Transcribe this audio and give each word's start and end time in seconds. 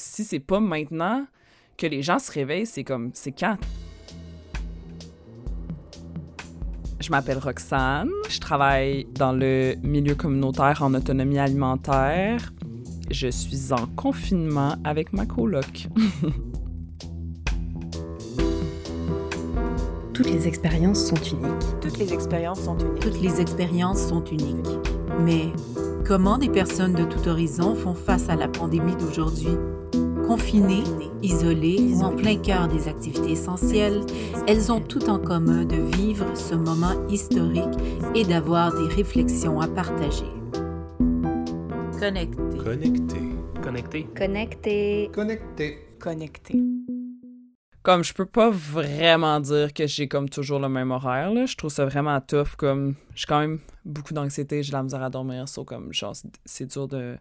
si 0.00 0.24
c'est 0.24 0.40
pas 0.40 0.60
maintenant 0.60 1.26
que 1.76 1.86
les 1.86 2.02
gens 2.02 2.18
se 2.18 2.32
réveillent, 2.32 2.66
c'est 2.66 2.84
comme, 2.84 3.10
c'est 3.14 3.32
quand? 3.32 3.56
Je 7.00 7.10
m'appelle 7.10 7.38
Roxane, 7.38 8.10
je 8.28 8.40
travaille 8.40 9.06
dans 9.14 9.32
le 9.32 9.76
milieu 9.82 10.14
communautaire 10.16 10.82
en 10.82 10.92
autonomie 10.94 11.38
alimentaire. 11.38 12.52
Je 13.10 13.28
suis 13.28 13.72
en 13.72 13.86
confinement 13.96 14.74
avec 14.84 15.12
ma 15.12 15.24
coloc. 15.24 15.86
Toutes 20.12 20.30
les 20.30 20.48
expériences 20.48 21.06
sont 21.06 21.14
uniques. 21.14 21.80
Toutes 21.80 21.98
les 21.98 22.12
expériences 22.12 22.64
sont 22.64 22.76
uniques. 22.76 23.00
Toutes 23.00 23.20
les 23.20 23.40
expériences 23.40 24.08
sont 24.08 24.24
uniques. 24.24 24.66
Mais 25.20 25.52
comment 26.04 26.38
des 26.38 26.48
personnes 26.48 26.94
de 26.94 27.04
tout 27.04 27.28
horizon 27.28 27.76
font 27.76 27.94
face 27.94 28.28
à 28.28 28.34
la 28.34 28.48
pandémie 28.48 28.96
d'aujourd'hui? 28.96 29.56
Confinées, 30.28 30.84
isolées 31.22 31.94
ou 31.94 32.02
en 32.02 32.14
plein 32.14 32.36
cœur 32.36 32.68
des 32.68 32.86
activités 32.86 33.30
essentielles, 33.30 34.02
elles 34.46 34.70
ont 34.70 34.82
tout 34.82 35.08
en 35.08 35.18
commun 35.18 35.64
de 35.64 35.76
vivre 35.96 36.36
ce 36.36 36.54
moment 36.54 37.08
historique 37.08 37.64
et 38.14 38.24
d'avoir 38.24 38.70
des 38.78 38.94
réflexions 38.94 39.58
à 39.58 39.66
partager. 39.66 40.26
Connecté. 41.98 42.58
Connecté. 42.62 43.18
Connecté. 43.62 44.08
Connecté. 44.14 45.10
Connecté. 45.14 45.78
Connecté. 45.98 46.62
Comme 47.82 48.04
je 48.04 48.12
peux 48.12 48.26
pas 48.26 48.50
vraiment 48.50 49.40
dire 49.40 49.72
que 49.72 49.86
j'ai 49.86 50.08
comme 50.08 50.28
toujours 50.28 50.58
le 50.58 50.68
même 50.68 50.90
horaire, 50.90 51.32
là. 51.32 51.46
Je 51.46 51.56
trouve 51.56 51.70
ça 51.70 51.86
vraiment 51.86 52.20
tough. 52.20 52.54
Comme, 52.58 52.96
j'ai 53.14 53.24
quand 53.26 53.40
même 53.40 53.60
beaucoup 53.86 54.12
d'anxiété, 54.12 54.62
j'ai 54.62 54.72
de 54.72 54.76
la 54.76 54.82
misère 54.82 55.02
à 55.02 55.08
dormir. 55.08 55.48
So, 55.48 55.64
comme, 55.64 55.90
genre, 55.94 56.14
c'est 56.44 56.66
dur 56.66 56.86
de 56.86 57.16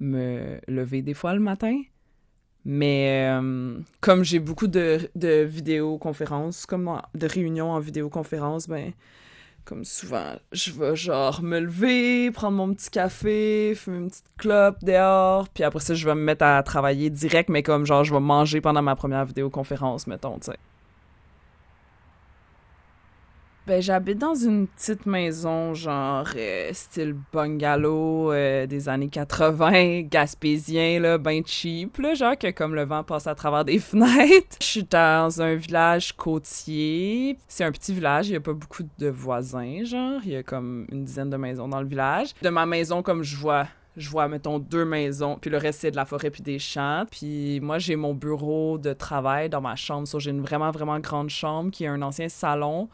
me 0.00 0.58
lever 0.66 1.02
des 1.02 1.14
fois 1.14 1.32
le 1.32 1.40
matin. 1.40 1.80
Mais 2.64 3.28
euh, 3.30 3.78
comme 4.00 4.24
j'ai 4.24 4.38
beaucoup 4.38 4.68
de, 4.68 5.10
de 5.16 5.42
vidéoconférences, 5.42 6.66
comme 6.66 6.88
en- 6.88 7.02
de 7.14 7.26
réunions 7.26 7.72
en 7.72 7.80
vidéoconférence, 7.80 8.68
ben, 8.68 8.92
comme 9.64 9.84
souvent, 9.84 10.34
je 10.52 10.72
vais 10.72 10.96
genre 10.96 11.42
me 11.42 11.58
lever, 11.60 12.30
prendre 12.32 12.56
mon 12.56 12.72
petit 12.74 12.90
café, 12.90 13.74
fumer 13.76 13.98
une 13.98 14.10
petite 14.10 14.30
clope 14.38 14.78
dehors, 14.82 15.48
puis 15.48 15.64
après 15.64 15.80
ça, 15.80 15.94
je 15.94 16.06
vais 16.06 16.14
me 16.14 16.22
mettre 16.22 16.44
à 16.44 16.62
travailler 16.62 17.10
direct, 17.10 17.48
mais 17.48 17.62
comme 17.62 17.86
genre, 17.86 18.04
je 18.04 18.12
vais 18.14 18.20
manger 18.20 18.60
pendant 18.60 18.82
ma 18.82 18.96
première 18.96 19.24
vidéoconférence, 19.24 20.06
mettons, 20.06 20.38
tu 20.38 20.46
sais. 20.52 20.58
Ben, 23.64 23.80
j'habite 23.80 24.18
dans 24.18 24.34
une 24.34 24.66
petite 24.66 25.06
maison, 25.06 25.72
genre, 25.72 26.26
euh, 26.34 26.70
style 26.72 27.14
bungalow 27.32 28.32
euh, 28.32 28.66
des 28.66 28.88
années 28.88 29.08
80, 29.08 30.02
gaspésien, 30.10 30.98
là, 30.98 31.16
ben 31.16 31.44
cheap, 31.46 31.98
là, 31.98 32.14
genre, 32.14 32.36
que 32.36 32.50
comme 32.50 32.74
le 32.74 32.84
vent 32.84 33.04
passe 33.04 33.28
à 33.28 33.36
travers 33.36 33.64
des 33.64 33.78
fenêtres. 33.78 34.56
Je 34.60 34.66
suis 34.66 34.82
dans 34.82 35.40
un 35.40 35.54
village 35.54 36.12
côtier. 36.16 37.38
C'est 37.46 37.62
un 37.62 37.70
petit 37.70 37.94
village, 37.94 38.30
il 38.30 38.32
y 38.32 38.36
a 38.36 38.40
pas 38.40 38.52
beaucoup 38.52 38.82
de 38.98 39.08
voisins, 39.08 39.84
genre. 39.84 40.20
Il 40.24 40.32
y 40.32 40.36
a 40.36 40.42
comme 40.42 40.86
une 40.90 41.04
dizaine 41.04 41.30
de 41.30 41.36
maisons 41.36 41.68
dans 41.68 41.80
le 41.80 41.86
village. 41.86 42.30
De 42.42 42.48
ma 42.48 42.66
maison, 42.66 43.00
comme 43.02 43.22
je 43.22 43.36
vois 43.36 43.68
je 43.96 44.08
vois, 44.08 44.26
mettons, 44.26 44.58
deux 44.58 44.86
maisons, 44.86 45.36
puis 45.38 45.50
le 45.50 45.58
reste, 45.58 45.80
c'est 45.80 45.90
de 45.90 45.96
la 45.96 46.06
forêt 46.06 46.30
puis 46.30 46.42
des 46.42 46.58
champs. 46.58 47.04
Puis 47.10 47.60
moi, 47.60 47.78
j'ai 47.78 47.94
mon 47.94 48.14
bureau 48.14 48.78
de 48.78 48.94
travail 48.94 49.50
dans 49.50 49.60
ma 49.60 49.76
chambre. 49.76 50.08
So, 50.08 50.18
j'ai 50.18 50.30
une 50.30 50.40
vraiment, 50.40 50.70
vraiment 50.70 50.98
grande 50.98 51.28
chambre 51.28 51.70
qui 51.70 51.84
est 51.84 51.88
un 51.88 52.00
ancien 52.00 52.30
salon 52.30 52.88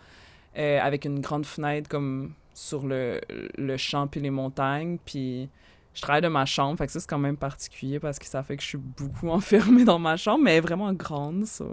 euh, 0.58 0.80
avec 0.80 1.04
une 1.04 1.20
grande 1.20 1.46
fenêtre 1.46 1.88
comme 1.88 2.34
sur 2.54 2.86
le, 2.86 3.20
le 3.56 3.76
champ 3.76 4.06
puis 4.06 4.20
les 4.20 4.30
montagnes. 4.30 4.98
Puis 5.04 5.48
je 5.94 6.02
travaille 6.02 6.22
de 6.22 6.28
ma 6.28 6.44
chambre, 6.44 6.78
fait 6.78 6.86
que 6.86 6.92
ça, 6.92 7.00
c'est 7.00 7.08
quand 7.08 7.18
même 7.18 7.36
particulier 7.36 7.98
parce 7.98 8.18
que 8.18 8.26
ça 8.26 8.42
fait 8.42 8.56
que 8.56 8.62
je 8.62 8.68
suis 8.68 8.78
beaucoup 8.78 9.28
enfermée 9.30 9.84
dans 9.84 9.98
ma 9.98 10.16
chambre, 10.16 10.44
mais 10.44 10.60
vraiment 10.60 10.92
grande, 10.92 11.44
ça. 11.44 11.64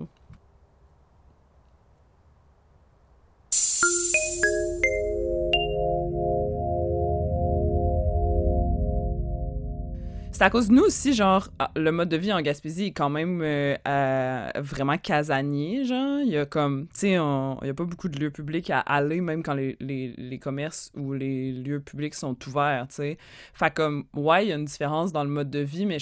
C'est 10.36 10.44
à 10.44 10.50
cause 10.50 10.68
de 10.68 10.74
nous 10.74 10.84
aussi, 10.84 11.14
genre, 11.14 11.48
ah, 11.60 11.72
le 11.78 11.94
mode 11.94 12.10
de 12.10 12.18
vie 12.18 12.34
en 12.34 12.42
Gaspésie 12.42 12.88
est 12.88 12.92
quand 12.92 13.10
même 13.10 13.40
euh, 13.42 14.50
vraiment 14.58 14.98
casanier, 14.98 15.86
genre. 15.86 16.20
Il 16.20 16.28
y 16.28 16.38
a 16.38 16.46
comme, 16.46 16.88
tu 16.88 17.00
sais, 17.00 17.12
il 17.12 17.68
y 17.68 17.70
a 17.70 17.74
pas 17.74 17.86
beaucoup 17.86 18.10
de 18.10 18.20
lieux 18.20 18.32
publics 18.32 18.70
à 18.70 18.82
aller, 18.82 19.22
même 19.22 19.44
quand 19.44 19.54
les, 19.54 19.78
les, 19.80 20.14
les 20.18 20.38
commerces 20.38 20.92
ou 20.94 21.14
les 21.14 21.54
lieux 21.54 21.80
publics 21.80 22.16
sont 22.16 22.36
ouverts, 22.48 22.88
tu 22.90 22.96
sais. 22.96 23.18
Fait 23.54 23.74
comme, 23.74 24.08
ouais, 24.14 24.46
il 24.46 24.50
y 24.50 24.52
a 24.52 24.58
une 24.58 24.66
différence 24.66 25.14
dans 25.14 25.24
le 25.24 25.30
mode 25.30 25.50
de 25.50 25.60
vie, 25.60 25.86
mais 25.86 26.00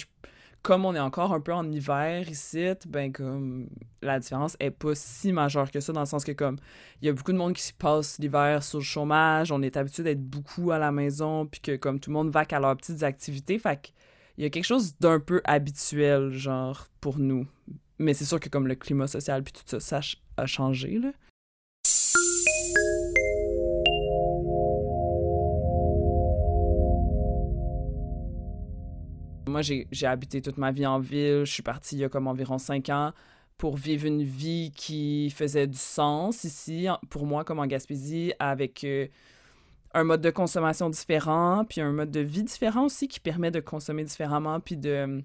comme 0.64 0.84
on 0.86 0.96
est 0.96 1.00
encore 1.00 1.32
un 1.32 1.40
peu 1.40 1.54
en 1.54 1.72
hiver 1.72 2.28
ici, 2.28 2.66
ben 2.88 3.12
comme, 3.12 3.68
la 4.02 4.18
différence 4.20 4.58
est 4.60 4.72
pas 4.72 4.96
si 4.96 5.32
majeure 5.32 5.70
que 5.70 5.80
ça, 5.80 5.94
dans 5.94 6.00
le 6.00 6.08
sens 6.08 6.24
que 6.24 6.32
comme, 6.32 6.58
il 7.04 7.06
y 7.06 7.10
a 7.10 7.14
beaucoup 7.14 7.34
de 7.34 7.38
monde 7.38 7.54
qui 7.54 7.72
passe 7.72 8.18
l'hiver 8.18 8.64
sur 8.64 8.80
le 8.80 8.84
chômage, 8.84 9.52
on 9.52 9.62
est 9.62 9.78
habitué 9.78 10.02
d'être 10.02 10.24
beaucoup 10.24 10.72
à 10.72 10.80
la 10.80 10.92
maison, 10.92 11.46
puis 11.46 11.62
que 11.62 11.76
comme 11.76 12.00
tout 12.00 12.10
le 12.10 12.16
monde 12.16 12.32
va 12.32 12.46
à 12.50 12.60
leurs 12.60 12.76
petites 12.78 13.04
activités, 13.04 13.60
fait 13.60 13.80
que 13.80 13.90
il 14.38 14.44
y 14.44 14.48
a 14.48 14.50
quelque 14.50 14.66
chose 14.66 14.98
d'un 15.00 15.20
peu 15.20 15.42
habituel, 15.46 16.32
genre, 16.32 16.88
pour 17.02 17.20
nous. 17.20 17.48
Mais 18.00 18.14
c'est 18.14 18.26
sûr 18.26 18.40
que 18.40 18.50
comme 18.50 18.68
le 18.68 18.76
climat 18.76 19.08
social 19.08 19.44
puis 19.44 19.54
tout 19.54 19.80
ça, 19.80 19.80
ça 19.80 20.00
a 20.38 20.46
changé, 20.46 21.00
là. 21.00 21.12
Moi, 29.46 29.62
j'ai 29.62 30.08
habité 30.08 30.42
toute 30.42 30.58
ma 30.58 30.72
vie 30.72 30.88
en 30.88 31.00
ville. 31.00 31.44
Je 31.46 31.52
suis 31.52 31.62
partie 31.62 31.96
il 31.96 32.00
y 32.00 32.04
a 32.04 32.10
comme 32.10 32.28
environ 32.28 32.58
cinq 32.58 32.90
ans 32.90 33.14
pour 33.58 33.78
vivre 33.78 34.08
une 34.08 34.24
vie 34.24 34.72
qui 34.76 35.30
faisait 35.30 35.68
du 35.68 35.78
sens 35.78 36.44
ici, 36.44 36.88
pour 37.12 37.28
moi, 37.28 37.44
comme 37.44 37.60
en 37.60 37.68
Gaspésie, 37.68 38.34
avec 38.40 38.84
euh, 38.84 39.08
un 39.94 40.04
mode 40.04 40.22
de 40.22 40.30
consommation 40.32 40.90
différent, 40.90 41.66
puis 41.68 41.82
un 41.82 41.92
mode 41.92 42.12
de 42.12 42.20
vie 42.20 42.44
différent 42.44 42.86
aussi 42.86 43.08
qui 43.08 43.20
permet 43.20 43.52
de 43.52 43.60
consommer 43.60 44.04
différemment, 44.04 44.60
puis 44.60 44.78
de 44.78 45.24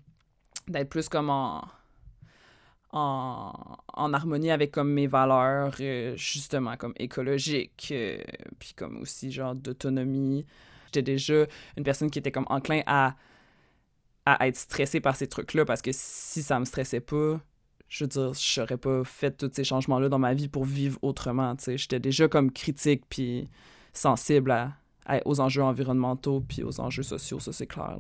d'être 0.69 0.91
plus 0.91 1.09
comme 1.09 1.31
en, 1.31 1.65
en, 2.91 3.53
en 3.95 4.13
harmonie 4.13 4.51
avec 4.51 4.71
comme 4.71 4.93
mes 4.93 5.07
valeurs, 5.07 5.75
euh, 5.81 6.15
justement, 6.17 6.77
comme 6.77 6.93
écologiques, 6.99 7.89
euh, 7.93 8.19
puis 8.59 8.75
comme 8.77 9.01
aussi 9.01 9.33
genre 9.33 9.55
d'autonomie. 9.55 10.45
J'étais 10.87 11.03
déjà 11.03 11.47
une 11.77 11.85
personne 11.85 12.11
qui 12.11 12.19
était 12.19 12.33
comme 12.33 12.47
enclin 12.49 12.83
à, 12.87 13.15
à 14.27 14.47
être 14.47 14.57
stressée 14.57 15.01
par 15.01 15.17
ces 15.17 15.27
trucs-là, 15.27 15.65
parce 15.65 15.81
que 15.83 15.91
si 15.93 16.43
ça 16.43 16.59
me 16.59 16.67
stressait 16.67 17.01
pas, 17.01 17.41
je 17.89 18.05
veux 18.05 18.09
dire, 18.09 18.35
je 18.35 18.61
n'aurais 18.61 18.77
pas 18.77 19.03
fait 19.05 19.31
tous 19.31 19.51
ces 19.53 19.65
changements-là 19.65 20.11
dans 20.11 20.19
ma 20.19 20.35
vie 20.35 20.49
pour 20.49 20.65
vivre 20.65 20.99
autrement, 21.01 21.57
tu 21.57 21.65
sais. 21.65 21.79
J'étais 21.79 22.01
déjà 22.01 22.29
comme 22.29 22.53
critique, 22.53 23.05
puis 23.09 23.49
sensible 23.99 24.73
aux 25.25 25.41
enjeux 25.41 25.63
environnementaux 25.63 26.43
puis 26.47 26.63
aux 26.63 26.81
enjeux 26.81 27.03
sociaux, 27.03 27.41
ça 27.41 27.53
c'est 27.53 27.67
clair. 27.67 27.97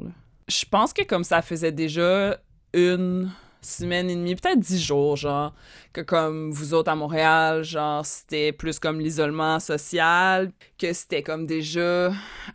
Je 0.47 0.65
pense 0.65 0.93
que 0.93 1.03
comme 1.03 1.25
ça 1.25 1.43
faisait 1.43 1.73
déjà 1.73 2.39
une 2.73 3.31
semaine 3.61 4.09
et 4.09 4.15
demie, 4.15 4.37
peut-être 4.37 4.61
dix 4.61 4.81
jours, 4.81 5.17
genre, 5.17 5.53
que 5.93 6.01
comme 6.01 6.53
vous 6.53 6.75
autres 6.75 6.91
à 6.91 6.95
Montréal, 6.95 7.65
genre, 7.65 8.07
c'était 8.07 8.53
plus 8.53 8.79
comme 8.79 9.01
l'isolement 9.01 9.59
social, 9.59 10.53
que 10.79 10.93
c'était 10.93 11.23
comme 11.23 11.45
déjà 11.47 12.13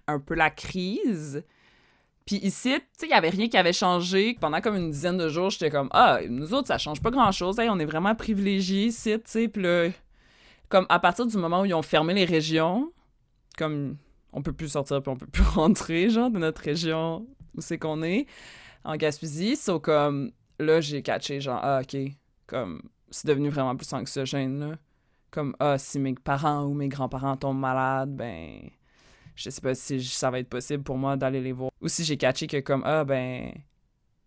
un 0.07 0.19
peu 0.19 0.33
la 0.33 0.49
crise. 0.49 1.43
Puis 2.25 2.37
ici, 2.37 2.75
tu 2.75 2.85
sais, 2.97 3.07
il 3.07 3.09
y 3.09 3.13
avait 3.13 3.29
rien 3.29 3.49
qui 3.49 3.57
avait 3.57 3.73
changé. 3.73 4.37
Pendant 4.39 4.61
comme 4.61 4.77
une 4.77 4.91
dizaine 4.91 5.17
de 5.17 5.27
jours, 5.27 5.49
j'étais 5.49 5.69
comme, 5.69 5.89
ah, 5.91 6.19
nous 6.29 6.53
autres, 6.53 6.69
ça 6.69 6.77
change 6.77 7.01
pas 7.01 7.11
grand-chose. 7.11 7.57
On 7.59 7.79
est 7.79 7.85
vraiment 7.85 8.15
privilégiés 8.15 8.85
ici, 8.85 9.11
tu 9.15 9.21
sais. 9.25 9.47
Puis 9.49 9.93
comme 10.69 10.85
à 10.87 10.99
partir 10.99 11.25
du 11.25 11.35
moment 11.37 11.61
où 11.61 11.65
ils 11.65 11.73
ont 11.73 11.81
fermé 11.81 12.13
les 12.13 12.25
régions, 12.25 12.91
comme 13.57 13.97
on 14.31 14.41
peut 14.41 14.53
plus 14.53 14.69
sortir 14.69 15.01
puis 15.01 15.11
on 15.11 15.17
peut 15.17 15.27
plus 15.27 15.43
rentrer 15.55 16.09
genre 16.09 16.29
de 16.29 16.39
notre 16.39 16.61
région 16.61 17.27
où 17.55 17.61
c'est 17.61 17.77
qu'on 17.77 18.03
est 18.03 18.27
en 18.83 18.95
Gaspésie. 18.95 19.55
So 19.55 19.79
comme 19.79 20.31
là 20.59 20.81
j'ai 20.81 21.01
catché 21.01 21.41
genre 21.41 21.59
ah 21.61 21.81
ok 21.83 21.97
comme 22.47 22.81
c'est 23.09 23.27
devenu 23.27 23.49
vraiment 23.49 23.75
plus 23.75 23.91
anxiogène 23.93 24.59
là. 24.59 24.75
Comme 25.31 25.55
ah 25.59 25.77
si 25.77 25.99
mes 25.99 26.13
parents 26.13 26.63
ou 26.65 26.73
mes 26.73 26.89
grands-parents 26.89 27.37
tombent 27.37 27.59
malades 27.59 28.15
ben 28.15 28.69
je 29.35 29.49
sais 29.49 29.61
pas 29.61 29.73
si 29.73 30.03
ça 30.03 30.29
va 30.29 30.39
être 30.39 30.49
possible 30.49 30.83
pour 30.83 30.97
moi 30.97 31.17
d'aller 31.17 31.41
les 31.41 31.51
voir. 31.51 31.71
Ou 31.81 31.87
si 31.87 32.03
j'ai 32.03 32.17
catché 32.17 32.47
que 32.47 32.59
comme 32.59 32.83
ah 32.85 33.03
ben 33.03 33.51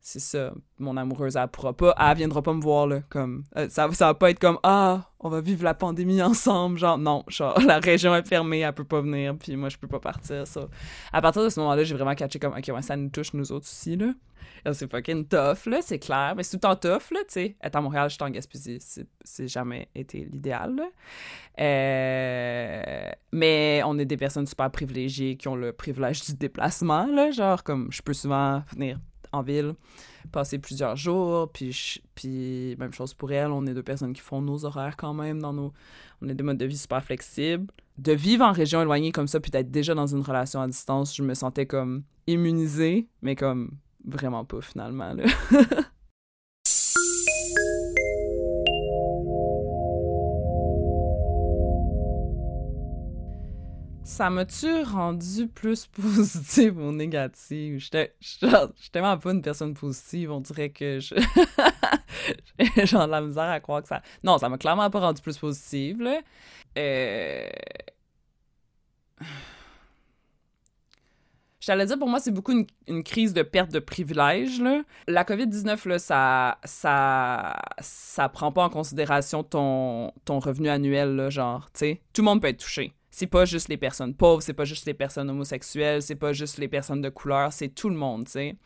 c'est 0.06 0.20
ça. 0.20 0.52
Mon 0.78 0.96
amoureuse 0.96 1.34
elle 1.34 1.48
pourra 1.48 1.72
pas 1.72 1.92
elle 1.98 2.16
viendra 2.16 2.40
pas 2.40 2.52
me 2.52 2.60
voir 2.60 2.86
là 2.86 3.00
comme 3.08 3.42
euh, 3.56 3.68
ça 3.68 3.90
ça 3.92 4.06
va 4.06 4.14
pas 4.14 4.30
être 4.30 4.38
comme 4.38 4.56
ah 4.62 5.10
on 5.18 5.28
va 5.28 5.40
vivre 5.40 5.64
la 5.64 5.74
pandémie 5.74 6.22
ensemble 6.22 6.78
genre 6.78 6.96
non 6.96 7.24
genre 7.26 7.60
la 7.66 7.80
région 7.80 8.14
est 8.14 8.22
fermée 8.22 8.60
elle 8.60 8.72
peut 8.72 8.84
pas 8.84 9.00
venir 9.00 9.36
puis 9.36 9.56
moi 9.56 9.68
je 9.68 9.76
peux 9.76 9.88
pas 9.88 9.98
partir 9.98 10.46
ça. 10.46 10.68
À 11.12 11.20
partir 11.20 11.42
de 11.42 11.48
ce 11.48 11.58
moment-là 11.58 11.82
j'ai 11.82 11.96
vraiment 11.96 12.14
catché 12.14 12.38
comme 12.38 12.52
ok 12.52 12.70
ouais 12.72 12.82
ça 12.82 12.94
nous 12.96 13.08
touche 13.08 13.34
nous 13.34 13.50
autres 13.50 13.66
aussi 13.66 13.96
là 13.96 14.12
c'est 14.72 14.88
fucking 14.88 15.26
tough 15.26 15.66
là 15.66 15.80
c'est 15.82 15.98
clair 15.98 16.34
mais 16.36 16.44
c'est 16.44 16.56
tout 16.56 16.68
temps 16.68 16.76
tough 16.76 17.10
là 17.10 17.20
tu 17.26 17.30
sais. 17.30 17.56
Être 17.60 17.74
à 17.74 17.80
Montréal 17.80 18.08
je 18.08 18.14
suis 18.14 18.22
en 18.22 18.30
Gaspésie 18.30 18.78
c'est 19.24 19.48
jamais 19.48 19.88
été 19.96 20.28
l'idéal 20.30 20.76
là. 20.76 20.88
Euh, 21.58 23.10
mais 23.32 23.82
on 23.84 23.98
est 23.98 24.04
des 24.04 24.16
personnes 24.16 24.46
super 24.46 24.70
privilégiées 24.70 25.36
qui 25.36 25.48
ont 25.48 25.56
le 25.56 25.72
privilège 25.72 26.24
du 26.24 26.34
déplacement 26.34 27.06
là 27.06 27.32
genre 27.32 27.64
comme 27.64 27.88
je 27.90 28.02
peux 28.02 28.14
souvent 28.14 28.62
venir 28.72 29.00
en 29.32 29.43
ville, 29.43 29.75
passer 30.32 30.58
plusieurs 30.58 30.96
jours, 30.96 31.50
puis, 31.52 32.00
puis 32.14 32.76
même 32.78 32.93
chose 32.93 33.14
pour 33.14 33.32
elle, 33.32 33.50
on 33.50 33.67
est 33.67 33.75
deux 33.75 33.82
personnes 33.82 34.12
qui 34.12 34.23
font 34.23 34.40
nos 34.40 34.64
horaires 34.64 34.96
quand 34.96 35.14
même, 35.14 35.40
dans 35.40 35.52
nos, 35.52 35.73
on 36.23 36.28
est 36.28 36.34
des 36.34 36.43
modes 36.43 36.58
de 36.58 36.67
vie 36.67 36.78
super 36.78 37.02
flexibles. 37.02 37.67
De 37.99 38.12
vivre 38.12 38.44
en 38.44 38.52
région 38.52 38.82
éloignée 38.82 39.12
comme 39.12 39.28
ça, 39.28 39.40
puis 39.40 39.50
d'être 39.50 39.70
déjà 39.70 39.94
dans 39.94 40.06
une 40.06 40.20
relation 40.20 40.61
à 40.61 40.67
distance, 40.67 41.17
je 41.17 41.23
me 41.23 41.34
sentais 41.34 41.67
comme 41.67 42.02
immunisée, 42.26 43.08
mais 43.23 43.37
comme 43.37 43.78
vraiment 44.05 44.44
pas 44.44 44.61
finalement, 44.61 45.14
là. 45.14 45.25
Ça 54.16 54.30
m'a-tu 54.30 54.82
rendu 54.82 55.46
plus 55.46 55.86
positive 56.02 56.78
ou 56.78 56.90
négative? 56.90 57.78
Genre, 57.78 58.08
j'étais 58.18 58.90
tellement 58.90 59.18
pas 59.18 59.30
une 59.30 59.42
personne 59.42 59.74
positive, 59.74 60.32
on 60.32 60.40
dirait 60.40 60.70
que 60.70 61.00
je... 61.00 61.14
j'ai 62.58 62.96
de 62.96 63.10
la 63.10 63.20
misère 63.20 63.50
à 63.50 63.60
croire 63.60 63.82
que 63.82 63.88
ça... 63.88 64.00
Non, 64.24 64.38
ça 64.38 64.48
m'a 64.48 64.56
clairement 64.56 64.88
pas 64.88 65.00
rendu 65.00 65.20
plus 65.20 65.36
positive. 65.36 66.02
Euh... 66.78 67.48
Je 71.60 71.66
t'allais 71.66 71.84
dire, 71.84 71.98
pour 71.98 72.08
moi, 72.08 72.18
c'est 72.18 72.30
beaucoup 72.30 72.52
une, 72.86 73.02
crise 73.02 73.34
de 73.34 73.42
perte 73.42 73.70
de 73.70 73.80
privilèges. 73.80 74.62
La 75.06 75.24
COVID-19, 75.24 75.88
là, 75.88 75.98
ça, 75.98 76.58
ça, 76.64 77.60
ça 77.80 78.30
prend 78.30 78.50
pas 78.50 78.64
en 78.64 78.70
considération 78.70 79.42
ton, 79.42 80.10
ton 80.24 80.38
revenu 80.38 80.70
annuel, 80.70 81.28
genre, 81.28 81.66
tu 81.74 81.80
sais. 81.80 82.00
Tout 82.14 82.22
le 82.22 82.26
monde 82.26 82.40
peut 82.40 82.48
être 82.48 82.64
touché. 82.64 82.95
C'est 83.10 83.26
pas 83.26 83.44
juste 83.44 83.68
les 83.68 83.76
personnes 83.76 84.14
pauvres, 84.14 84.42
c'est 84.42 84.52
pas 84.52 84.64
juste 84.64 84.86
les 84.86 84.94
personnes 84.94 85.30
homosexuelles, 85.30 86.02
c'est 86.02 86.16
pas 86.16 86.32
juste 86.32 86.58
les 86.58 86.68
personnes 86.68 87.00
de 87.00 87.08
couleur, 87.08 87.52
c'est 87.52 87.68
tout 87.68 87.88
le 87.88 87.96
monde, 87.96 88.26
tu 88.26 88.32
sais. 88.32 88.56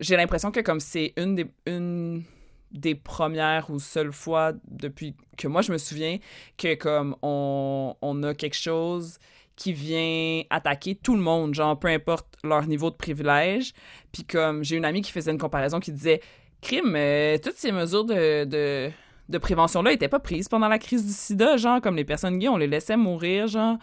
J'ai 0.00 0.16
l'impression 0.16 0.50
que 0.50 0.60
comme 0.60 0.80
c'est 0.80 1.12
une 1.16 1.34
des, 1.34 1.46
une 1.66 2.24
des 2.72 2.94
premières 2.94 3.70
ou 3.70 3.78
seules 3.78 4.12
fois 4.12 4.52
depuis 4.68 5.14
que 5.36 5.48
moi 5.48 5.62
je 5.62 5.72
me 5.72 5.78
souviens 5.78 6.18
que 6.56 6.74
comme 6.74 7.16
on, 7.22 7.94
on 8.00 8.22
a 8.22 8.34
quelque 8.34 8.56
chose 8.56 9.18
qui 9.56 9.72
vient 9.72 10.42
attaquer 10.50 10.94
tout 10.94 11.14
le 11.14 11.20
monde, 11.20 11.54
genre 11.54 11.78
peu 11.78 11.88
importe 11.88 12.26
leur 12.42 12.66
niveau 12.66 12.90
de 12.90 12.96
privilège. 12.96 13.72
Puis 14.12 14.24
comme 14.24 14.64
j'ai 14.64 14.76
une 14.76 14.84
amie 14.84 15.02
qui 15.02 15.12
faisait 15.12 15.30
une 15.30 15.38
comparaison 15.38 15.78
qui 15.78 15.92
disait 15.92 16.20
crime, 16.60 16.94
euh, 16.96 17.38
toutes 17.38 17.56
ces 17.56 17.72
mesures 17.72 18.04
de, 18.04 18.44
de, 18.44 18.90
de 19.28 19.38
prévention-là 19.38 19.90
n'étaient 19.90 20.08
pas 20.08 20.20
prises 20.20 20.48
pendant 20.48 20.68
la 20.68 20.78
crise 20.78 21.06
du 21.06 21.12
sida, 21.12 21.56
genre 21.56 21.80
comme 21.80 21.96
les 21.96 22.04
personnes 22.04 22.38
gays, 22.38 22.48
on 22.48 22.56
les 22.56 22.66
laissait 22.66 22.96
mourir, 22.96 23.46
genre. 23.46 23.78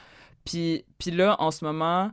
Puis, 0.45 0.85
puis 0.97 1.11
là, 1.11 1.35
en 1.39 1.51
ce 1.51 1.65
moment, 1.65 2.11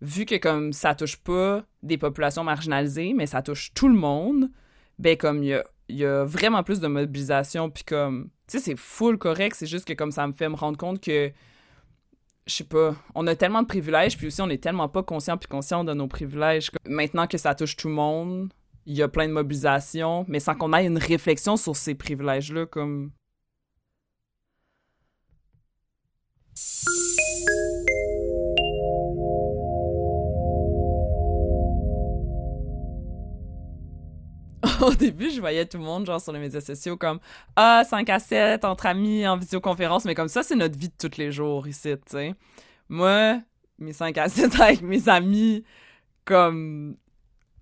vu 0.00 0.24
que 0.24 0.36
comme 0.36 0.72
ça 0.72 0.94
touche 0.94 1.16
pas 1.16 1.64
des 1.82 1.98
populations 1.98 2.44
marginalisées, 2.44 3.14
mais 3.14 3.26
ça 3.26 3.42
touche 3.42 3.72
tout 3.74 3.88
le 3.88 3.94
monde, 3.94 4.50
ben 4.98 5.16
comme 5.16 5.42
il 5.42 5.62
y 5.88 6.04
a, 6.04 6.24
vraiment 6.24 6.62
plus 6.62 6.80
de 6.80 6.86
mobilisation, 6.86 7.70
puis 7.70 7.84
comme, 7.84 8.30
tu 8.48 8.58
sais, 8.58 8.64
c'est 8.64 8.76
full 8.76 9.18
correct, 9.18 9.56
c'est 9.56 9.66
juste 9.66 9.86
que 9.86 9.92
comme 9.92 10.12
ça 10.12 10.26
me 10.26 10.32
fait 10.32 10.48
me 10.48 10.56
rendre 10.56 10.78
compte 10.78 11.00
que 11.00 11.32
je 12.46 12.54
sais 12.54 12.64
pas, 12.64 12.94
on 13.14 13.26
a 13.26 13.34
tellement 13.34 13.62
de 13.62 13.66
privilèges, 13.66 14.18
puis 14.18 14.26
aussi 14.26 14.42
on 14.42 14.50
est 14.50 14.62
tellement 14.62 14.88
pas 14.88 15.02
conscient 15.02 15.38
puis 15.38 15.48
conscient 15.48 15.82
de 15.82 15.94
nos 15.94 16.08
privilèges. 16.08 16.70
Maintenant 16.86 17.26
que 17.26 17.38
ça 17.38 17.54
touche 17.54 17.76
tout 17.76 17.88
le 17.88 17.94
monde, 17.94 18.52
il 18.86 18.96
y 18.96 19.02
a 19.02 19.08
plein 19.08 19.26
de 19.28 19.32
mobilisation, 19.32 20.24
mais 20.28 20.40
sans 20.40 20.54
qu'on 20.54 20.72
ait 20.72 20.86
une 20.86 20.98
réflexion 20.98 21.56
sur 21.56 21.76
ces 21.76 21.94
privilèges-là, 21.94 22.66
comme... 22.66 23.12
Au 34.80 34.94
début, 34.94 35.30
je 35.30 35.40
voyais 35.40 35.66
tout 35.66 35.78
le 35.78 35.84
monde, 35.84 36.06
genre, 36.06 36.20
sur 36.20 36.32
les 36.32 36.38
médias 36.38 36.60
sociaux, 36.60 36.96
comme 36.96 37.20
«Ah, 37.56 37.84
5 37.88 38.08
à 38.10 38.18
7, 38.18 38.64
entre 38.64 38.86
amis, 38.86 39.26
en 39.26 39.36
visioconférence», 39.36 40.04
mais 40.06 40.14
comme 40.14 40.28
ça, 40.28 40.42
c'est 40.42 40.56
notre 40.56 40.78
vie 40.78 40.88
de 40.88 40.94
tous 41.08 41.16
les 41.18 41.32
jours 41.32 41.66
ici, 41.66 41.90
tu 41.90 42.02
sais. 42.06 42.34
Moi, 42.88 43.40
mes 43.78 43.92
5 43.92 44.18
à 44.18 44.28
7 44.28 44.60
avec 44.60 44.82
mes 44.82 45.08
amis, 45.08 45.64
comme 46.24 46.96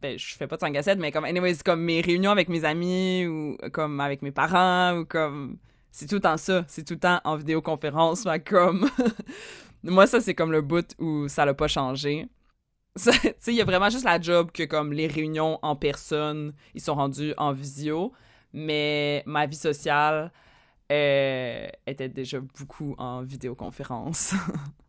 ben, 0.02 0.18
je 0.18 0.34
fais 0.34 0.48
pas 0.48 0.56
de 0.56 0.60
5 0.60 0.76
à 0.76 0.82
7, 0.82 0.98
mais 0.98 1.12
comme, 1.12 1.24
anyways, 1.24 1.58
comme 1.64 1.80
mes 1.80 2.00
réunions 2.00 2.32
avec 2.32 2.48
mes 2.48 2.64
amis 2.64 3.24
ou 3.26 3.56
comme 3.72 4.00
avec 4.00 4.20
mes 4.22 4.32
parents 4.32 4.96
ou 4.98 5.04
comme. 5.04 5.58
C'est 5.92 6.06
tout 6.08 6.16
le 6.16 6.20
temps 6.20 6.36
ça. 6.36 6.64
C'est 6.66 6.84
tout 6.84 6.94
le 6.94 7.00
temps 7.00 7.20
en 7.24 7.36
vidéoconférence. 7.36 8.24
Fait 8.24 8.40
comme. 8.40 8.90
Moi, 9.84 10.06
ça, 10.08 10.20
c'est 10.20 10.34
comme 10.34 10.50
le 10.52 10.60
bout 10.60 10.94
où 10.98 11.28
ça 11.28 11.44
l'a 11.44 11.54
pas 11.54 11.68
changé. 11.68 12.28
Tu 12.96 13.10
sais, 13.10 13.52
il 13.52 13.54
y 13.54 13.62
a 13.62 13.64
vraiment 13.64 13.88
juste 13.88 14.04
la 14.04 14.20
job 14.20 14.50
que, 14.52 14.64
comme, 14.64 14.92
les 14.92 15.06
réunions 15.06 15.58
en 15.62 15.76
personne, 15.76 16.52
ils 16.74 16.80
sont 16.80 16.94
rendus 16.94 17.32
en 17.38 17.52
visio. 17.52 18.12
Mais 18.52 19.22
ma 19.24 19.46
vie 19.46 19.56
sociale 19.56 20.30
euh, 20.90 21.68
était 21.86 22.08
déjà 22.08 22.40
beaucoup 22.40 22.94
en 22.98 23.22
vidéoconférence. 23.22 24.34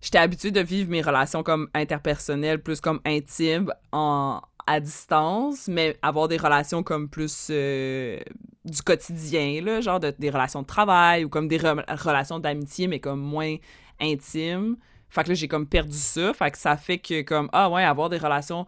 j'étais 0.00 0.18
habituée 0.18 0.50
de 0.50 0.60
vivre 0.60 0.90
mes 0.90 1.02
relations 1.02 1.42
comme 1.42 1.68
interpersonnelles, 1.74 2.62
plus 2.62 2.80
comme 2.80 3.00
intimes, 3.04 3.72
en, 3.92 4.40
à 4.66 4.80
distance, 4.80 5.68
mais 5.68 5.96
avoir 6.02 6.28
des 6.28 6.36
relations 6.36 6.82
comme 6.82 7.08
plus 7.08 7.48
euh, 7.50 8.18
du 8.64 8.82
quotidien, 8.82 9.60
là, 9.62 9.80
genre 9.80 10.00
de, 10.00 10.14
des 10.18 10.30
relations 10.30 10.62
de 10.62 10.66
travail 10.66 11.24
ou 11.24 11.28
comme 11.28 11.48
des 11.48 11.58
re 11.58 11.82
relations 11.88 12.38
d'amitié, 12.38 12.86
mais 12.86 13.00
comme 13.00 13.20
moins 13.20 13.56
intimes. 14.00 14.76
Fait 15.08 15.24
que 15.24 15.30
là, 15.30 15.34
j'ai 15.34 15.48
comme 15.48 15.66
perdu 15.66 15.96
ça. 15.96 16.32
Fait 16.34 16.50
que 16.50 16.58
ça 16.58 16.76
fait 16.76 16.98
que, 16.98 17.22
comme, 17.22 17.48
ah 17.52 17.68
ouais, 17.68 17.82
avoir 17.82 18.08
des 18.08 18.18
relations 18.18 18.64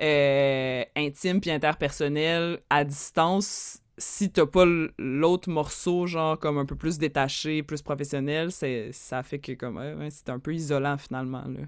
euh, 0.00 0.84
intimes 0.94 1.40
puis 1.40 1.50
interpersonnelles 1.50 2.60
à 2.68 2.84
distance, 2.84 3.80
si 3.98 4.30
t'as 4.30 4.46
pas 4.46 4.64
l'autre 4.98 5.50
morceau, 5.50 6.06
genre, 6.06 6.38
comme 6.38 6.58
un 6.58 6.66
peu 6.66 6.76
plus 6.76 6.98
détaché, 6.98 7.62
plus 7.62 7.82
professionnel, 7.82 8.50
ça 8.52 9.22
fait 9.22 9.38
que, 9.38 9.52
comme, 9.52 9.76
ouais, 9.76 10.08
c'est 10.10 10.28
un 10.28 10.38
peu 10.38 10.54
isolant, 10.54 10.98
finalement, 10.98 11.44
là. 11.46 11.66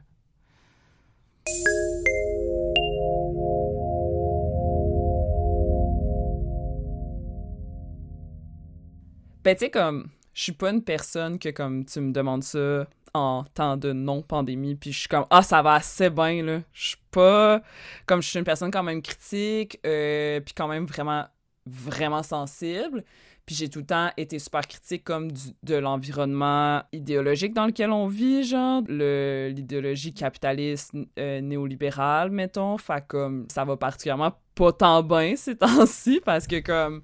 Ben, 9.44 9.54
tu 9.54 9.60
sais, 9.60 9.70
comme, 9.70 10.10
je 10.34 10.42
suis 10.42 10.52
pas 10.52 10.70
une 10.70 10.82
personne 10.82 11.38
que, 11.38 11.48
comme, 11.48 11.86
tu 11.86 12.00
me 12.00 12.12
demandes 12.12 12.44
ça 12.44 12.86
en 13.14 13.44
temps 13.54 13.78
de 13.78 13.92
non-pandémie, 13.92 14.74
puis 14.74 14.92
je 14.92 14.98
suis 15.00 15.08
comme, 15.08 15.24
ah, 15.30 15.42
ça 15.42 15.62
va 15.62 15.74
assez 15.74 16.10
bien, 16.10 16.42
là. 16.42 16.60
Je 16.74 16.88
suis 16.88 16.98
pas, 17.10 17.62
comme, 18.04 18.20
je 18.20 18.28
suis 18.28 18.38
une 18.38 18.44
personne 18.44 18.70
quand 18.70 18.82
même 18.82 19.00
critique, 19.00 19.80
euh, 19.86 20.40
puis 20.40 20.52
quand 20.54 20.68
même 20.68 20.84
vraiment 20.84 21.26
vraiment 21.68 22.22
sensible. 22.22 23.04
Puis 23.46 23.54
j'ai 23.54 23.70
tout 23.70 23.78
le 23.78 23.86
temps 23.86 24.10
été 24.18 24.38
super 24.38 24.66
critique 24.66 25.04
comme 25.04 25.32
du, 25.32 25.40
de 25.62 25.76
l'environnement 25.76 26.82
idéologique 26.92 27.54
dans 27.54 27.64
lequel 27.64 27.90
on 27.92 28.06
vit, 28.06 28.44
genre 28.44 28.82
l'idéologie 28.88 30.12
capitaliste 30.12 30.92
euh, 31.18 31.40
néolibérale, 31.40 32.30
mettons. 32.30 32.76
Fait 32.76 33.02
comme 33.06 33.46
ça 33.50 33.64
va 33.64 33.78
particulièrement 33.78 34.38
pas 34.54 34.72
tant 34.72 35.02
bien 35.02 35.34
ces 35.36 35.56
temps-ci 35.58 36.20
parce 36.24 36.46
que 36.46 36.60
comme 36.60 37.02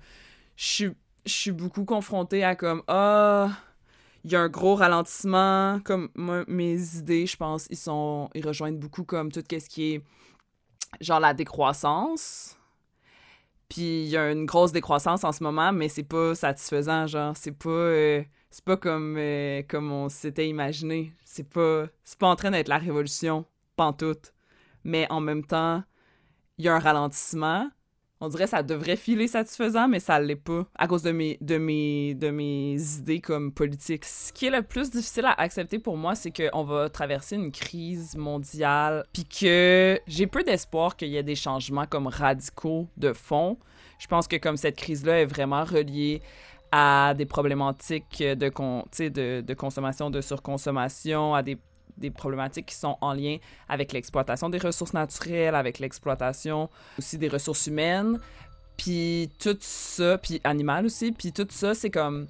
je 0.57 0.91
suis 1.25 1.53
beaucoup 1.53 1.85
confrontée 1.85 2.45
à 2.45 2.55
comme 2.57 2.83
ah 2.89 3.49
il 4.25 4.33
y 4.33 4.37
a 4.37 4.41
un 4.41 4.49
gros 4.49 4.75
ralentissement 4.75 5.81
comme 5.85 6.11
mes 6.49 6.97
idées 6.97 7.27
je 7.27 7.37
pense 7.37 7.67
ils 7.71 7.77
sont 7.77 8.29
ils 8.35 8.47
rejoignent 8.47 8.79
beaucoup 8.79 9.05
comme 9.05 9.31
tout 9.31 9.43
ce 9.51 9.69
qui 9.69 9.95
est 9.95 10.03
genre 11.01 11.21
la 11.21 11.35
décroissance 11.35 12.59
puis 13.75 14.05
il 14.05 14.09
y 14.09 14.17
a 14.17 14.31
une 14.31 14.47
grosse 14.47 14.71
décroissance 14.71 15.25
en 15.25 15.33
ce 15.33 15.43
moment, 15.43 15.73
mais 15.73 15.89
c'est 15.89 16.05
pas 16.05 16.37
satisfaisant, 16.37 17.09
genre. 17.09 17.37
C'est 17.37 17.59
pas, 17.59 17.71
euh, 17.71 18.23
pas 18.65 18.77
comme, 18.77 19.17
euh, 19.19 19.65
comme 19.67 19.91
on 19.91 20.09
s'était 20.09 20.49
imaginé. 20.49 21.13
C'est 21.25 21.51
pas, 21.51 21.87
c'est 22.05 22.17
pas 22.17 22.29
en 22.29 22.37
train 22.37 22.53
d'être 22.53 22.69
la 22.69 22.79
révolution, 22.79 23.47
pantoute. 23.75 24.33
Mais 24.85 25.11
en 25.11 25.19
même 25.19 25.45
temps, 25.45 25.83
il 26.57 26.67
y 26.67 26.69
a 26.69 26.77
un 26.77 26.79
ralentissement. 26.79 27.69
On 28.21 28.29
dirait 28.29 28.47
ça 28.47 28.63
devrait 28.63 28.97
filer 28.97 29.27
satisfaisant, 29.27 29.89
mais 29.89 30.01
ça 30.01 30.21
l'est 30.21 30.37
pas, 30.37 30.67
à 30.77 30.87
cause 30.87 31.03
de 31.03 31.11
mes, 31.11 31.37
de, 31.41 31.59
mes, 31.59 32.15
de 32.15 32.31
mes 32.31 32.77
idées 32.99 33.21
comme 33.21 33.53
politiques. 33.53 34.05
Ce 34.05 34.33
qui 34.33 34.47
est 34.47 34.51
le 34.51 34.63
plus 34.63 34.91
difficile 34.91 35.27
à 35.27 35.33
accepter 35.33 35.79
pour 35.79 35.97
moi, 35.97 36.15
c'est 36.15 36.31
qu'on 36.31 36.65
va 36.65 36.89
traverser 36.89 37.37
une 37.37 37.51
crise 37.51 38.17
mondiale, 38.17 39.05
puis 39.13 39.25
que 39.25 39.99
j'ai 40.07 40.27
peu 40.27 40.43
d'espoir 40.43 40.97
qu'il 40.97 41.09
y 41.09 41.17
ait 41.17 41.23
des 41.23 41.35
changements 41.35 41.87
comme 41.87 42.07
radicaux 42.07 42.89
de 42.97 43.13
fond. 43.13 43.59
Je 43.99 44.07
pense 44.07 44.29
que 44.29 44.37
comme 44.37 44.57
cette 44.57 44.77
crise-là 44.77 45.21
est 45.21 45.27
vraiment 45.27 45.65
reliée 45.65 46.23
à 46.73 47.15
des 47.17 47.27
problématiques 47.27 48.23
de, 48.23 48.49
con, 48.49 48.85
de, 48.99 49.41
de 49.41 49.55
consommation, 49.55 50.11
de 50.11 50.21
surconsommation, 50.21 51.35
à 51.35 51.43
des 51.43 51.59
des 51.97 52.11
problématiques 52.11 52.67
qui 52.67 52.75
sont 52.75 52.97
en 53.01 53.13
lien 53.13 53.39
avec 53.69 53.93
l'exploitation 53.93 54.51
des 54.51 54.59
ressources 54.59 54.95
naturelles, 54.95 55.55
avec 55.55 55.79
l'exploitation 55.79 56.69
aussi 56.99 57.19
des 57.19 57.29
ressources 57.29 57.67
humaines, 57.67 58.19
puis 58.77 59.31
tout 59.39 59.57
ça, 59.61 60.19
puis 60.19 60.41
animales 60.45 60.87
aussi, 60.87 61.13
puis 61.13 61.33
tout 61.33 61.47
ça, 61.51 61.75
c'est 61.75 61.91
comme 61.91 62.27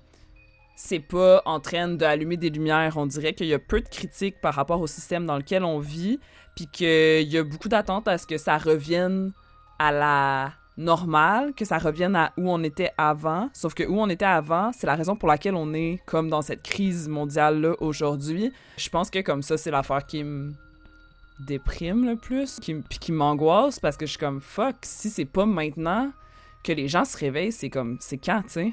c'est 0.76 1.00
pas 1.00 1.40
en 1.44 1.60
train 1.60 1.88
d'allumer 1.88 2.36
des 2.36 2.50
lumières. 2.50 2.96
On 2.96 3.06
dirait 3.06 3.32
qu'il 3.32 3.46
y 3.46 3.54
a 3.54 3.58
peu 3.58 3.80
de 3.80 3.88
critiques 3.88 4.40
par 4.40 4.54
rapport 4.54 4.80
au 4.80 4.86
système 4.86 5.24
dans 5.24 5.36
lequel 5.36 5.64
on 5.64 5.78
vit, 5.78 6.18
puis 6.56 6.66
qu'il 6.66 7.28
y 7.28 7.38
a 7.38 7.44
beaucoup 7.44 7.68
d'attentes 7.68 8.08
à 8.08 8.18
ce 8.18 8.26
que 8.26 8.38
ça 8.38 8.58
revienne 8.58 9.32
à 9.78 9.92
la 9.92 10.52
normale, 10.76 11.54
que 11.54 11.64
ça 11.64 11.78
revienne 11.78 12.16
à 12.16 12.32
où 12.36 12.50
on 12.50 12.62
était 12.62 12.90
avant. 12.98 13.48
Sauf 13.52 13.74
que 13.74 13.84
où 13.84 14.00
on 14.00 14.08
était 14.08 14.24
avant, 14.24 14.72
c'est 14.72 14.86
la 14.86 14.94
raison 14.94 15.16
pour 15.16 15.28
laquelle 15.28 15.54
on 15.54 15.72
est 15.72 16.00
comme 16.06 16.28
dans 16.28 16.42
cette 16.42 16.62
crise 16.62 17.08
mondiale-là 17.08 17.74
aujourd'hui. 17.80 18.52
Je 18.76 18.88
pense 18.88 19.10
que 19.10 19.20
comme 19.20 19.42
ça, 19.42 19.56
c'est 19.56 19.70
l'affaire 19.70 20.04
qui 20.06 20.24
me 20.24 20.52
déprime 21.46 22.06
le 22.06 22.16
plus, 22.16 22.58
qui, 22.60 22.76
qui 23.00 23.12
m'angoisse 23.12 23.80
parce 23.80 23.96
que 23.96 24.06
je 24.06 24.12
suis 24.12 24.20
comme 24.20 24.40
fuck, 24.40 24.76
si 24.82 25.10
c'est 25.10 25.24
pas 25.24 25.46
maintenant 25.46 26.12
que 26.62 26.72
les 26.72 26.88
gens 26.88 27.04
se 27.04 27.16
réveillent, 27.16 27.52
c'est 27.52 27.70
comme, 27.70 27.98
c'est 28.00 28.18
quand, 28.18 28.42
tu 28.42 28.50
sais? 28.50 28.72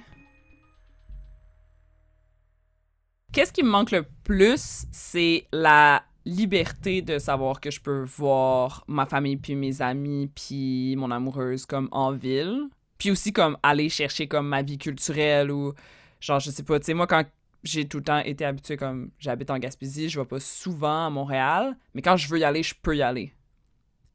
Qu'est-ce 3.34 3.53
qui 3.53 3.63
me 3.63 3.70
manque 3.70 3.91
le 3.91 4.05
plus, 4.24 4.86
c'est 4.91 5.46
la 5.53 6.03
liberté 6.25 7.01
de 7.01 7.18
savoir 7.18 7.60
que 7.60 7.72
je 7.72 7.82
peux 7.82 8.04
voir 8.04 8.84
ma 8.88 9.06
famille 9.06 9.38
puis 9.38 9.56
mes 9.56 9.82
amis 9.82 10.30
puis 10.34 10.96
mon 10.96 11.12
amoureuse 11.12 11.66
comme 11.66 11.90
en 11.92 12.12
ville. 12.12 12.68
Puis 12.98 13.12
aussi 13.12 13.34
comme 13.34 13.58
aller 13.63 13.90
chercher 13.90 14.28
comme 14.28 14.48
ma 14.48 14.62
vie 14.62 14.78
culturelle 14.78 15.51
ou 15.51 15.74
genre 16.20 16.40
je 16.40 16.51
sais 16.51 16.63
pas 16.63 16.80
tu 16.80 16.86
sais 16.86 16.94
moi 16.94 17.08
quand 17.08 17.25
j'ai 17.63 17.88
tout 17.88 17.98
le 17.98 18.04
temps 18.04 18.20
été 18.20 18.46
habituée 18.46 18.78
comme 18.78 19.12
j'habite 19.18 19.50
en 19.50 19.58
Gaspésie 19.58 20.10
je 20.10 20.20
vais 20.20 20.25
pas 20.25 20.40
souvent 20.40 21.08
à 21.08 21.10
Montréal 21.10 21.75
mais 21.94 22.01
quand 22.01 22.18
je 22.18 22.28
veux 22.28 22.40
y 22.40 22.44
aller 22.44 22.62
je 22.63 22.75
peux 22.80 22.96
y 22.96 23.01
aller. 23.01 23.34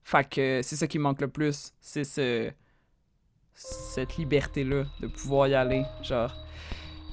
Fait 0.04 0.28
que 0.28 0.60
c'est 0.62 0.76
ça 0.76 0.86
qui 0.86 1.00
manque 1.00 1.20
le 1.20 1.28
plus 1.28 1.72
c'est 1.80 2.04
ce 2.04 2.52
cette 3.54 4.18
liberté 4.18 4.62
là 4.62 4.84
de 5.00 5.06
pouvoir 5.08 5.48
y 5.48 5.54
aller 5.54 5.82
genre 6.02 6.36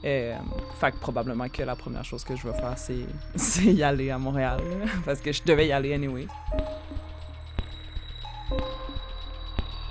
euh, 0.05 0.35
fait 0.79 0.91
que 0.91 0.97
probablement 0.97 1.47
que 1.47 1.63
la 1.63 1.75
première 1.75 2.03
chose 2.03 2.23
que 2.23 2.35
je 2.35 2.47
vais 2.47 2.53
faire, 2.53 2.77
c'est, 2.77 3.05
c'est 3.35 3.73
y 3.73 3.83
aller 3.83 4.09
à 4.09 4.17
Montréal. 4.17 4.59
Parce 5.05 5.21
que 5.21 5.31
je 5.31 5.41
devais 5.43 5.67
y 5.67 5.71
aller 5.71 5.93
anyway. 5.93 6.27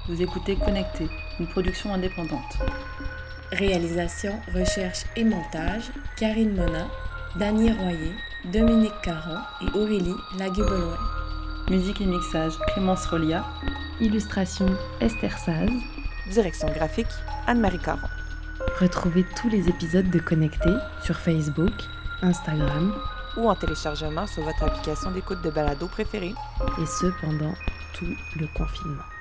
Vous 0.08 0.20
écoutez 0.20 0.56
Connecté, 0.56 1.08
une 1.38 1.46
production 1.46 1.94
indépendante. 1.94 2.58
Réalisation, 3.52 4.32
recherche 4.54 5.04
et 5.16 5.24
montage, 5.24 5.90
Karine 6.16 6.54
Mona, 6.54 6.88
Dany 7.36 7.70
Royer, 7.72 8.12
Dominique 8.52 9.00
Caron 9.02 9.38
et 9.62 9.78
Aurélie 9.78 10.16
Laguebeloin. 10.38 10.98
Musique 11.70 12.00
et 12.00 12.06
mixage, 12.06 12.52
Clémence 12.72 13.06
Rolia. 13.06 13.44
Illustration, 14.00 14.66
Esther 15.00 15.38
Saz. 15.38 15.70
Direction 16.30 16.68
graphique, 16.72 17.06
Anne-Marie 17.46 17.78
Caron. 17.78 18.08
Retrouvez 18.82 19.24
tous 19.36 19.48
les 19.48 19.68
épisodes 19.68 20.10
de 20.10 20.18
Connecté 20.18 20.70
sur 21.04 21.14
Facebook, 21.14 21.70
Instagram 22.20 22.92
ou 23.36 23.48
en 23.48 23.54
téléchargement 23.54 24.26
sur 24.26 24.42
votre 24.42 24.64
application 24.64 25.12
d'écoute 25.12 25.40
de 25.44 25.50
balado 25.50 25.86
préférée. 25.86 26.34
et 26.80 26.86
ce 26.86 27.06
pendant 27.20 27.54
tout 27.94 28.16
le 28.40 28.48
confinement. 28.58 29.11